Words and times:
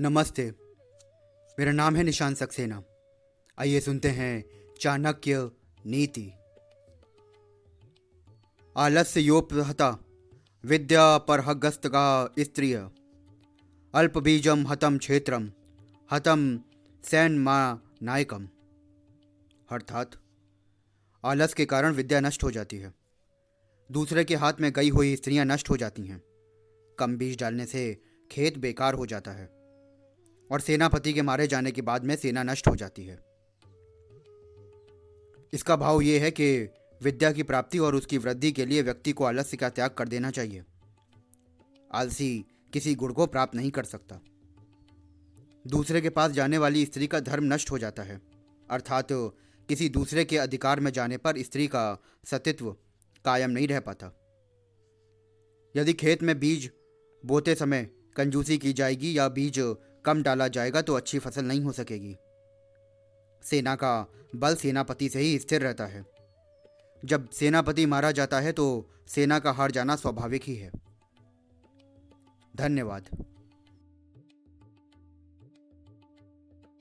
नमस्ते। 0.00 0.52
मेरा 1.58 1.72
नाम 1.72 1.96
है 1.96 2.02
निशान 2.02 2.34
सक्सेना। 2.34 2.82
आइए 3.58 3.80
सुनते 3.80 4.08
हैं 4.08 4.44
चाणक्य 4.80 5.50
नीति। 5.86 6.32
आलस्य 8.76 9.20
योपहता, 9.20 9.98
विद्या 10.64 11.18
पर 11.18 11.40
हगस्त 11.40 11.86
का 11.86 12.34
स्त्रिय। 12.38 12.90
अल्प 13.94 14.18
बीजम 14.18 14.66
हतम 14.66 14.98
क्षेत्रम 14.98 15.52
हतम 16.12 16.60
सैन 17.04 17.38
मा 17.38 17.80
नायकम 18.02 18.48
अर्थात 19.70 20.10
आलस 21.24 21.54
के 21.54 21.66
कारण 21.66 21.92
विद्या 21.92 22.20
नष्ट 22.20 22.44
हो 22.44 22.50
जाती 22.50 22.76
है। 22.76 22.94
दूसरे 23.92 24.24
के 24.24 24.34
हाथ 24.34 24.52
में 24.60 24.72
गई 24.72 24.90
हुई 24.90 25.16
स्त्रियाँ 25.16 25.44
नष्ट 25.44 25.70
हो 25.70 25.76
जाती 25.76 26.02
हैं। 26.02 26.22
कम 26.98 27.16
बीज 27.16 27.40
डालने 27.40 27.66
से 27.66 28.02
खेत 28.30 28.58
बेकार 28.58 28.94
हो 28.94 29.06
जाता 29.06 29.30
है। 29.30 29.61
और 30.52 30.60
सेनापति 30.60 31.12
के 31.12 31.22
मारे 31.22 31.46
जाने 31.46 31.70
के 31.70 31.82
बाद 31.82 32.04
में 32.04 32.16
सेना 32.16 32.42
नष्ट 32.42 32.68
हो 32.68 32.76
जाती 32.76 33.04
है। 33.04 33.18
इसका 35.52 35.76
भाव 35.76 36.00
ये 36.00 36.18
है 36.18 36.30
कि 36.30 36.68
विद्या 37.02 37.32
की 37.32 37.42
प्राप्ति 37.42 37.78
और 37.78 37.94
उसकी 37.94 38.18
वृद्धि 38.18 38.52
के 38.52 38.66
लिए 38.66 38.82
व्यक्ति 38.82 39.12
को 39.12 39.24
आलस्य 39.24 39.56
का 39.56 39.68
त्याग 39.68 39.90
कर 39.90 40.08
देना 40.08 40.30
चाहिए। 40.30 40.62
आलसी 41.92 42.44
किसी 42.72 42.94
गुण 42.94 43.12
को 43.12 43.26
प्राप्त 43.26 43.54
नहीं 43.54 43.70
कर 43.70 43.84
सकता। 43.84 44.20
दूसरे 45.66 46.00
के 46.00 46.10
पास 46.10 46.30
जाने 46.30 46.58
वाली 46.58 46.84
स्त्री 46.86 47.06
का 47.06 47.20
धर्म 47.20 47.52
नष्ट 47.54 47.70
हो 47.70 47.78
जाता 47.78 48.02
है। 48.02 48.20
अर्थात 48.70 49.08
किसी 49.68 49.88
दूसरे 49.88 50.24
के 50.24 50.38
अधिकार 50.38 50.80
में 50.80 50.90
जाने 50.92 51.16
पर 51.16 51.42
स्त्री 51.42 51.66
का 51.66 52.02
सतित्व 52.24 52.70
कायम 53.24 53.50
नहीं 53.50 53.68
रह 53.68 53.80
पाता। 53.80 54.12
यदि 55.76 55.92
खेत 55.92 56.22
में 56.22 56.38
बीज 56.40 56.70
बोते 57.24 57.54
समय 57.54 57.88
कंजूसी 58.16 58.58
की 58.58 58.72
जाएगी 58.72 59.18
या 59.18 59.28
बीज 59.28 59.58
कम 60.04 60.22
डाला 60.22 60.48
जाएगा 60.48 60.82
तो 60.82 60.94
अच्छी 60.94 61.18
फ़सल 61.18 61.44
नहीं 61.44 61.60
हो 61.60 61.72
सकेगी। 61.72 62.16
सेना 63.42 63.74
का 63.74 64.12
बल 64.36 64.54
सेनापति 64.54 65.08
से 65.08 65.20
ही 65.20 65.38
स्थिर 65.38 65.62
रहता 65.62 65.86
है। 65.86 66.04
जब 67.04 67.30
सेनापति 67.30 67.86
मारा 67.86 68.10
जाता 68.10 68.40
है 68.40 68.52
तो 68.52 68.88
सेना 69.08 69.38
का 69.38 69.52
हार 69.52 69.70
जाना 69.70 69.96
स्वाभाविक 69.96 70.42
ही 70.44 70.54
है। 70.56 70.70
धन्यवाद। 72.56 73.31